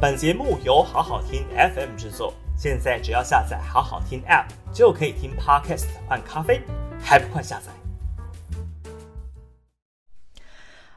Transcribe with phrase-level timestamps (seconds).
[0.00, 6.62] 本节目由好好听 FM 制作，现在只要下载好好听 App 就可以听 Podcast 换咖啡，
[7.02, 7.72] 还不快下载？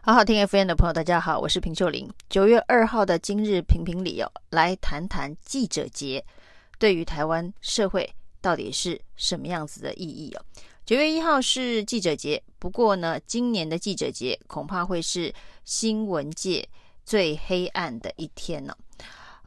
[0.03, 2.07] 好好听 FM 的朋友，大家好，我是平秀玲。
[2.29, 6.23] 九月二号的今日评评理哦，来谈谈记者节
[6.77, 8.07] 对于台湾社会
[8.39, 10.45] 到底是什么样子的意义哦。
[10.85, 15.33] 九月一号是记者节，不过呢，今年的记者节恐怕会是
[15.65, 16.69] 新闻界
[17.03, 18.77] 最黑暗的一天呢。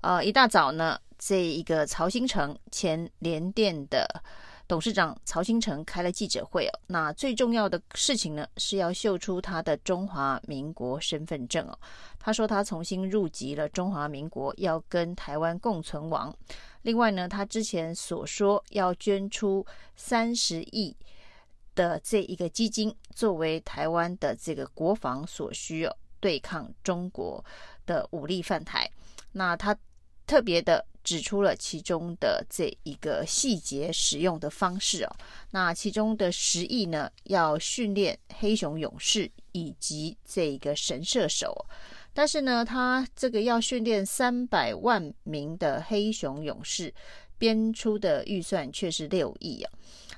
[0.04, 4.06] 呃，一大早呢，这一个曹新成前联电的
[4.68, 6.80] 董事长曹新成开了记者会哦。
[6.88, 11.78] 那最重要的事情呢，是要秀出他的中华民国身份证哦。
[12.18, 16.36] 他说他重新入籍了中华民国，要跟台湾共存亡。
[16.82, 19.64] 另外呢，他之前所说要捐出
[19.96, 20.94] 三十亿。
[21.74, 27.44] 的这一个基金作为台湾的这个国防所需哦，对抗中国
[27.84, 28.88] 的武力犯台。
[29.32, 29.77] 那他
[30.27, 35.16] 特别的指出了其中的这一个细节使用的方式哦。
[35.50, 41.66] 那其中的十亿呢，要训练黑熊勇士以及这个神射手。
[42.12, 46.94] 但是呢，他这个要训练三百万名的黑熊勇士，
[47.36, 49.70] 编出的预算却是六亿啊。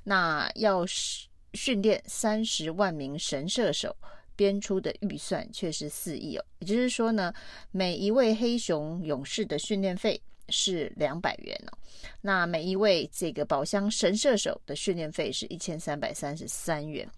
[0.04, 3.96] 那要是训练三十万名神射手
[4.36, 7.32] 编出的预算却是四亿哦，也就是说呢，
[7.70, 10.20] 每一位黑熊勇士的训练费
[10.50, 11.78] 是两百元哦，
[12.20, 17.08] 那每一位这个宝箱神射手的训练费是一千三百三十三元。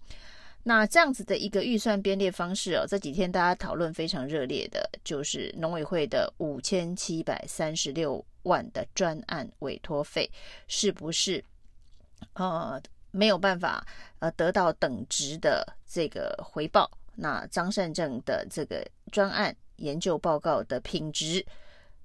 [0.63, 10.29] 那这样子的一个预算编列方式哦，这几天大家讨论非常热烈的，就是农委会的五千七百三十六万的专案委托费
[10.67, 11.43] 是不是
[12.33, 12.81] 呃？
[13.11, 13.83] 没有办法
[14.19, 16.87] 呃得到等值的这个回报，
[17.19, 21.45] 那张善政的这个专案研究报告的品质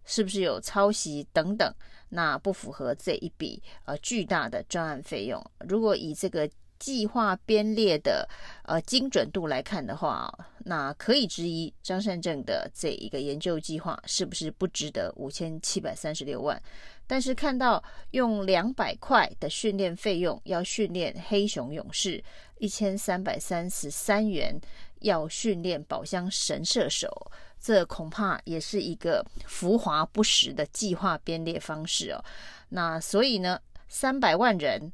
[0.05, 1.73] 是不是有抄袭等等？
[2.09, 5.43] 那不符合这一笔呃巨大的专案费用。
[5.61, 6.49] 如果以这个
[6.79, 8.29] 计划编列的
[8.65, 10.33] 呃精准度来看的话，
[10.65, 16.61] 那可以质疑张善政的这一个研究计划是不是不值得五千七百三十六万？
[17.07, 17.83] 但是看到
[18.13, 22.23] 用两百块的训练费用要训练黑熊勇士，
[22.59, 24.59] 一千三百三十三元
[25.01, 27.31] 要训练宝箱神射手，
[27.61, 32.25] 这恐怕也是一个浮华不实的计划编列方式哦。
[32.71, 34.91] 那所以呢，三百万人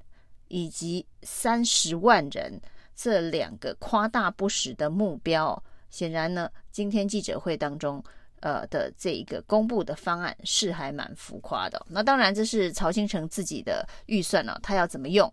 [0.51, 2.61] 以及三十万人
[2.95, 8.05] 这两个夸大不实的目标，显然呢，今天记者会当中。
[8.43, 11.85] 呃的这一个公布的方案是还蛮浮夸的。
[11.91, 15.31] 那当然这是曹兴诚自己的预算呢，他要怎么用，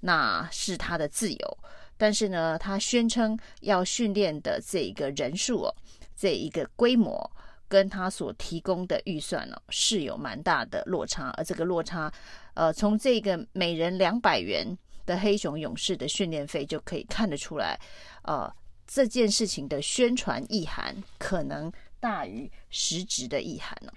[0.00, 1.58] 那是他的自由。
[1.96, 5.74] 但是呢，他宣称要训练的这一个人数哦，
[6.14, 7.30] 这一个规模
[7.66, 11.30] 跟他所提供的预算呢是有蛮大的落差。
[11.38, 12.12] 而这个落差，
[12.60, 14.76] 呃，从这个每人两百元
[15.06, 17.80] 的黑熊勇士的训练费就可以看得出来，
[18.24, 18.54] 呃，
[18.86, 21.72] 这件事情的宣传意涵可能。
[21.98, 23.92] 大于实质的意涵呢？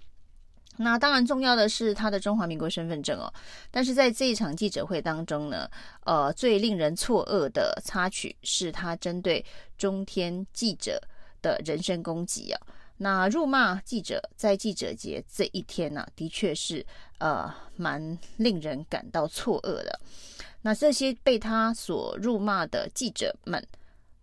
[0.75, 3.33] 那当然重要的是他的中华民国身份证哦。
[3.71, 5.69] 但是在这一场记者会当中呢，
[6.03, 9.45] 呃，最令人错愕的插曲是他针对
[9.77, 11.01] 中天记者
[11.41, 12.59] 的人身攻击啊。
[12.97, 16.85] 那辱骂记者在记者节这一天呢，啊，的确是
[17.19, 19.99] 呃蛮令人感到错愕的。
[20.61, 23.65] 那这些被他所辱骂的记者们。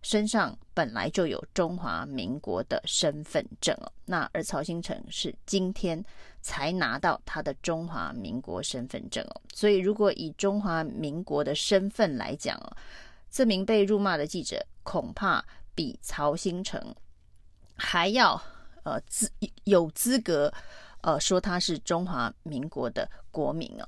[0.03, 6.03] 身上本来就有中华民国的身份证哦，那而曹兴诚是今天
[6.41, 12.75] 才拿到他的中华民国身份证哦，所以如果以中华民国的身份来讲哦，
[13.29, 15.45] 这名被辱骂的记者恐怕
[15.75, 16.83] 比曹兴诚
[17.75, 18.41] 还要
[18.83, 19.31] 呃资
[19.63, 20.51] 有资格
[21.01, 23.87] 呃说他是中华民国的国民啊。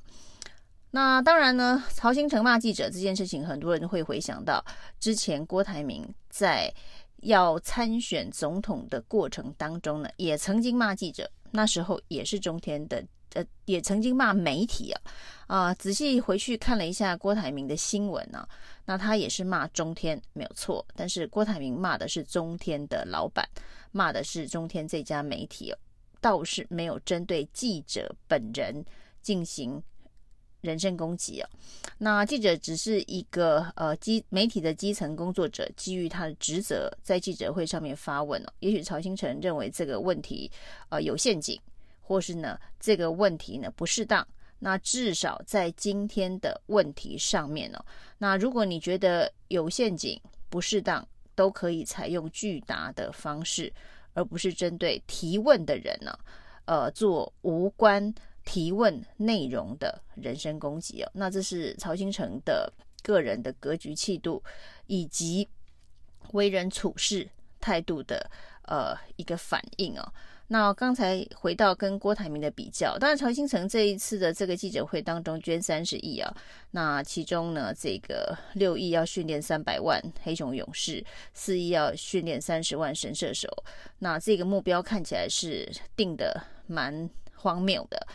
[0.91, 4.63] 那当然呢，曹兴成骂记者这件事情，很多人会回想到
[4.99, 6.71] 之前郭台铭在
[7.21, 13.03] 要参选总统的过程当中呢，也曾经骂记者，那时候也是中天的，
[13.33, 15.01] 呃，也曾经骂媒体啊，
[15.47, 18.49] 啊、仔细回去看了一下郭台铭的新闻呢、啊，
[18.85, 23.47] 那他也是骂中天没有错，但是郭台铭骂的是中天的老板，
[23.91, 25.77] 骂的是中天这家媒体哦，
[26.21, 28.83] 倒是没有针对记者本人
[29.21, 29.81] 进行。
[30.63, 31.49] 人身攻击啊！
[31.97, 38.53] 那记者只是一个呃基媒体的基层工作者，基于他的职责，在记者会上面发问哦。
[38.59, 40.49] 也许曹兴诚认为这个问题
[40.87, 41.59] 呃有陷阱，
[42.03, 44.27] 或是呢这个问题呢不适当。
[44.59, 47.85] 那至少在今天的问题上面哦，
[48.17, 50.17] 那如果你觉得有陷阱、
[50.49, 51.05] 不适当，
[51.35, 53.73] 都可以采用具答的方式，
[54.13, 56.17] 而不是针对提问的人呢，
[56.63, 58.13] 呃做无关
[58.45, 61.11] 提问内容的人身攻击哦。
[61.13, 62.71] 那这是曹兴诚的
[63.01, 64.41] 个人的格局气度
[64.87, 65.45] 以及
[66.31, 67.29] 为人处事
[67.59, 70.13] 态度的呃一个反应哦。
[70.47, 76.31] 那刚才回到跟郭台铭的比较，当然曹兴诚这一次的这个记者会当中捐三十亿啊，
[76.71, 81.03] 那其中呢这个六亿要训练三百万黑熊勇士，
[81.33, 83.47] 四亿要训练三十万神射手，
[83.99, 88.07] 那这个目标看起来是定得蛮荒谬的。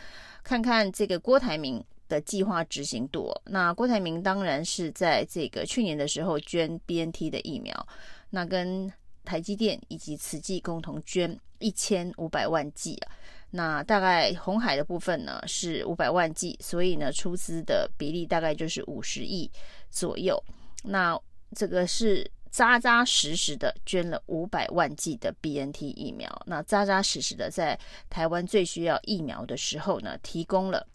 [0.43, 7.87] 看看这个郭台铭的计划执行度，那郭台铭当然是在这个去年的时候捐 BNT 的疫苗，
[8.29, 8.91] 那跟
[9.29, 13.11] 台积电以及慈济共同捐一千五百万剂啊，
[13.51, 19.47] 那大概红海的部分呢是五百万剂，所以呢出资的比例大概就是五十亿
[19.91, 20.43] 左右。
[20.83, 21.15] 那
[21.55, 27.79] 这个是扎扎实实的捐了五百万剂的 BNT 疫苗，那扎扎实实的在
[28.09, 30.87] 台湾最需要疫苗的时候呢，提供了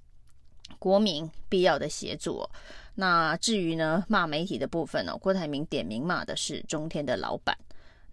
[0.80, 2.44] 国民必要的协助。
[2.96, 7.56] 那至于呢骂媒体的部分呢，郭台铭点名骂的是中天的老板。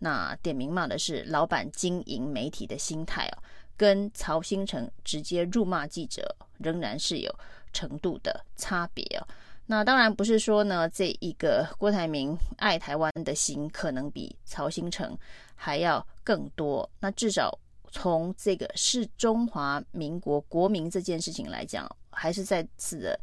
[0.04, 3.38] 那点名骂的是老板经营媒体的心态哦，
[3.78, 7.32] 跟曹兴诚直接辱骂记者仍然是有
[7.72, 9.28] 程度的差别哦。
[9.68, 15.16] 那当然不是说呢，这一个郭台铭爱台湾的心可能比曹兴诚
[15.54, 16.90] 还要更多。
[17.00, 17.56] 那至少
[17.92, 23.20] 从这个是中华民国国民这件事情来讲，还是再次的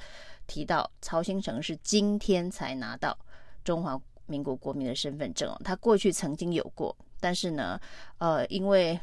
[0.47, 3.19] 提到曹兴诚是今天才拿到
[3.65, 4.01] 中华。
[4.29, 7.81] 民国国民的身份证哦，他过去曾经有过，但是呢，
[8.19, 8.99] 呃，因为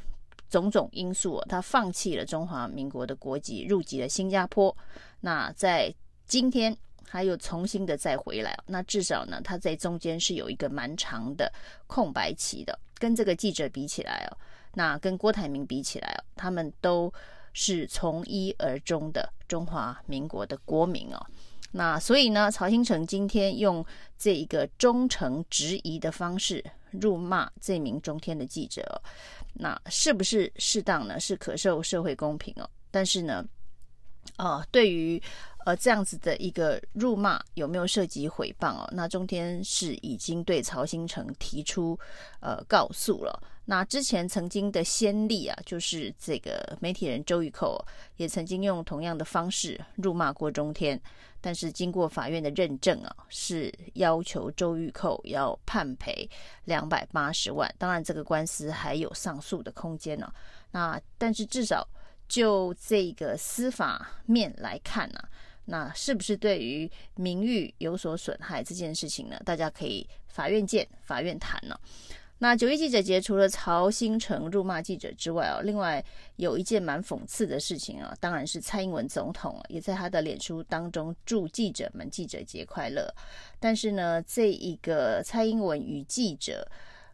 [0.49, 4.75] 种种因素，他放弃了中华民国的国籍，入籍了新加坡。
[5.19, 5.93] 那在
[6.25, 6.75] 今天，
[7.05, 11.51] 他又重新的再回来，那至少呢，他在中间是有一个蛮长的
[11.87, 12.79] 空白期的。
[12.97, 14.37] 跟这个记者比起来哦，
[14.73, 17.13] 那跟郭台铭比起来哦，他们都
[17.51, 21.25] 是从一而终的中华民国的国民哦。
[21.77, 23.85] 那所以呢，曹兴诚今天用
[24.17, 29.01] 这一个忠诚质疑的方式辱骂这名中天的记者，
[29.53, 31.19] 那是不是适当呢？
[31.19, 32.69] 是可受社会公平哦。
[32.91, 33.45] 但是呢，
[34.37, 35.21] 呃，对于
[35.65, 38.89] 呃这样子的一个辱骂有没有涉及诽谤哦？
[38.93, 41.99] 那中天是已经对曹兴诚提出
[42.39, 43.37] 呃告诉了。
[43.65, 47.83] 那之前曾经的先例啊，就是这个媒体人周玉蔻
[48.17, 50.99] 也曾经用同样的方式辱骂过中天。
[51.41, 56.27] 但是经过法院的认证啊，是要求周玉蔻要判赔
[56.63, 57.71] 两百八十万。
[57.77, 60.33] 当然，这个官司还有上诉的空间呢、啊。
[60.71, 61.87] 那但是至少
[62.27, 65.29] 就这个司法面来看呢、啊，
[65.65, 69.39] 那是不是对于名誉有所损害这件事情呢？
[69.45, 71.79] 大家可以法院见，法院谈呢、啊。
[72.37, 76.03] 那九一记者节除了曹兴诚辱骂记者之外哦，另外
[76.35, 83.09] 有一件蛮讽刺的事情啊，当然是蔡英文总统也在他的脸书当中祝记者们记者节快乐。
[83.57, 86.67] 但是呢，这一个蔡英文与记者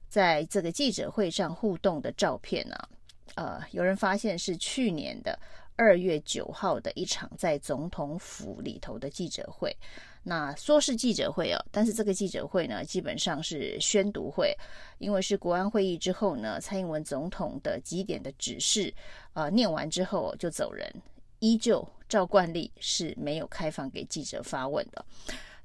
[0.09, 2.75] 在这个记者会上互动的照片呢，
[3.35, 5.38] 呃，有人发现是去年的
[5.81, 9.75] 二月九号的一场在总统府里头的记者会。
[10.22, 14.56] 那说是记者会哦，但是这个记者会呢，基本上是宣读会，
[15.00, 18.94] 因为是国安会议之后呢，蔡英文总统的几点的指示，
[19.33, 20.88] 呃，念完之后就走人，
[21.40, 25.04] 依旧照惯例是没有开放给记者发问的。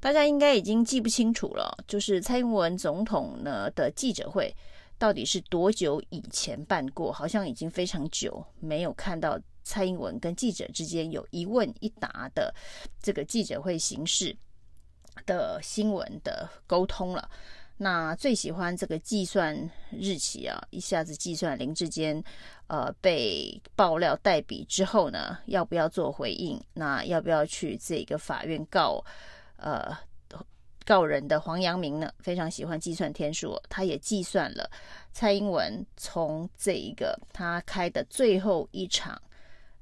[0.00, 4.50] 大家应该已经记不清楚了，就是蔡英文总统呢的记者会
[4.96, 7.12] 到底是多久以前办过？
[7.12, 12.54] 好像已经非常久没有看到蔡英文跟记者之间有一问一答的
[13.02, 14.34] 这个记者会形式。
[15.24, 17.30] 的新闻的沟通了，
[17.78, 19.58] 那最喜欢这个计算
[19.90, 22.22] 日期啊，一下子计算林志坚，
[22.66, 26.62] 呃，被爆料代笔之后呢，要不要做回应？
[26.74, 29.02] 那要不要去这个法院告，
[29.56, 29.96] 呃，
[30.84, 32.12] 告人的黄阳明呢？
[32.18, 34.70] 非常喜欢计算天数，他也计算了
[35.12, 39.20] 蔡英文从这一个他开的最后一场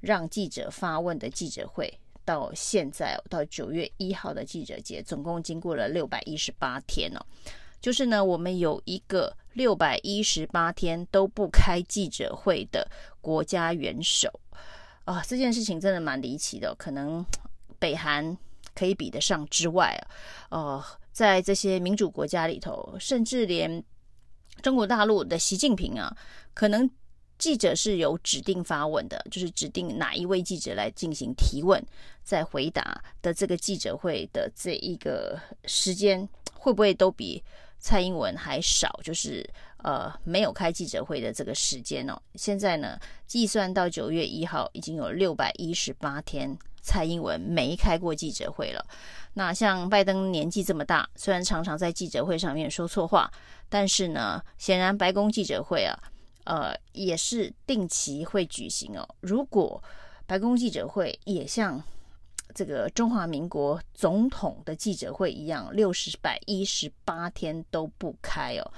[0.05, 1.91] 让记者发问的记者会。
[2.23, 7.23] 到现在到九月一号的记者节，总共经过了六百一十八天哦。
[7.79, 12.89] 就是呢，我们有一个六百一十八天都不开记者会的
[13.21, 14.27] 国家元首
[15.03, 16.73] 啊，这件事情真的蛮离奇的。
[16.79, 17.23] 可能
[17.77, 18.35] 北韩
[18.73, 19.95] 可以比得上之外
[20.49, 23.83] 啊，呃，在这些民主国家里头，甚至连
[24.63, 26.17] 中国大陆的习近平啊，
[26.55, 26.89] 可能。
[27.37, 31.83] 记者是有指定发问的，就是指定哪一位记者来进行提问，
[32.23, 37.43] 再回答的这个记者会的这一个时间，会不会都比
[37.79, 38.99] 蔡英文还少？
[39.03, 39.47] 就是
[39.79, 42.19] 呃没有开记者会的这个时间哦。
[42.35, 48.83] 现在呢，计算到九月一号，已经有六百一十八天，蔡英文没开过记者会了。
[49.33, 53.29] 那像拜登年纪这么大，虽然常常在记者会上面说错话，
[53.67, 55.93] 但是呢，显然白宫记者会啊，
[56.45, 59.07] 呃，也是定期会举行哦。
[59.19, 59.83] 如果
[60.25, 61.81] 白宫记者会也像
[62.53, 68.71] 这个中华民国总统的记者会一样，六十百一十八天都不开哦，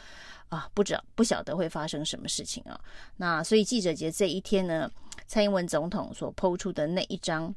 [0.50, 2.80] 啊，不知道不晓得会发生什么事情啊。
[3.18, 4.90] 那所以记者节这一天呢，
[5.28, 7.54] 蔡英文总统所抛出的那一张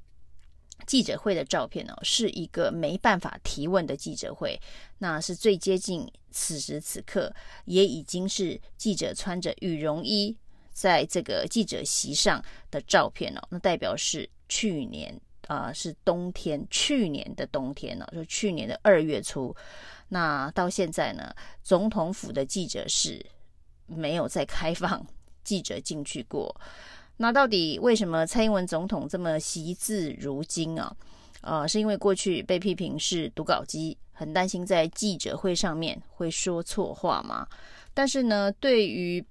[0.87, 4.61] 记者会的照片哦，是一个没办法提问的记者会，
[4.99, 7.33] 那是最接近此时此刻，
[7.65, 10.37] 也已经是记者穿着羽绒衣。
[10.73, 19.55] 在这个记者席上的照片哦，那代表是去年啊、是冬天，去年的冬天哦，就去年的二月初。
[20.09, 23.25] 那到现在呢，总统府的记者室
[23.85, 25.05] 没有再开放
[25.43, 26.55] 记者进去过。
[27.23, 30.97] 那到底为什么蔡英文总统这么惜字如金啊？
[31.43, 37.47] 呃，是因为过去被批评是读稿机，很担心在记者会上面会说错话吗？
[37.93, 39.23] 但是呢，对于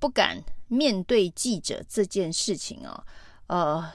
[0.00, 3.04] 不敢面对记者这件事情啊，
[3.46, 3.92] 呃，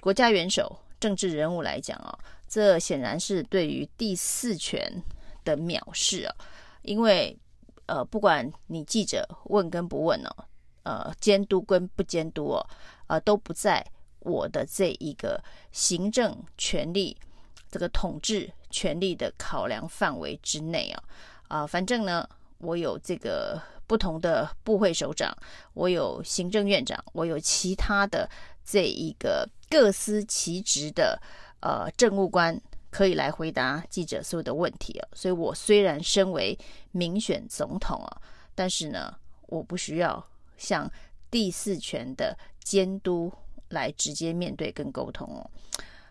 [0.00, 2.18] 国家元首、政治人物来讲啊，
[2.48, 4.90] 这显然是对于第四权
[5.44, 6.34] 的藐视啊。
[6.80, 7.36] 因为
[7.84, 10.44] 呃，不管你记者问跟不问哦，
[10.82, 12.66] 呃，监督跟不监督哦，
[13.06, 13.84] 呃，都不在
[14.20, 17.16] 我的这一个行政权力、
[17.70, 21.02] 这个统治权力的考量范围之内啊。
[21.48, 23.60] 啊、反正呢，我有这个。
[23.90, 25.36] 不同的部会首长，
[25.74, 28.30] 我有行政院长，我有其他的
[28.64, 31.20] 这一个各司其职的
[31.58, 32.56] 呃政务官
[32.88, 35.08] 可以来回答记者所有的问题啊。
[35.12, 36.56] 所以我虽然身为
[36.92, 38.22] 民选总统啊，
[38.54, 39.12] 但是呢，
[39.48, 40.24] 我不需要
[40.60, 40.88] 向
[41.28, 43.32] 第四权的监督
[43.70, 45.50] 来直接面对跟沟通哦。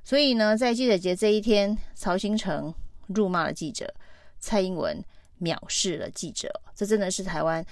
[0.03, 2.73] 所以呢，在记者节这一天，曹新成
[3.07, 3.95] 辱骂了记者，
[4.41, 5.01] 蔡英文。
[5.41, 7.65] 藐视了记者，这真的是台湾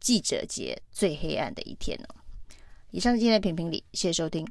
[0.00, 2.14] 记者节最黑暗的一天哦。
[2.90, 4.46] 以上今天的评评理，谢谢收听。